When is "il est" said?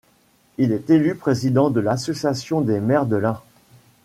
0.57-0.89